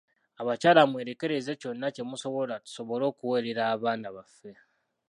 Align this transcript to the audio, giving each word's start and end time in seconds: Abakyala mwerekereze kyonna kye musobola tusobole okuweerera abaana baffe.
Abakyala 0.41 0.81
mwerekereze 0.91 1.51
kyonna 1.61 1.87
kye 1.95 2.03
musobola 2.09 2.55
tusobole 2.65 3.03
okuweerera 3.11 3.63
abaana 3.73 4.07
baffe. 4.15 4.51